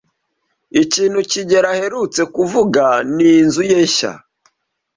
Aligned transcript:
Ikintu 0.81 1.19
kigeli 1.31 1.67
aherutse 1.73 2.21
kuvuga 2.35 2.83
ni 3.15 3.25
inzu 3.39 3.61
ye 3.69 3.77
nshya. 3.87 4.11